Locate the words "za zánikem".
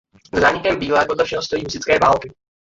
0.33-0.79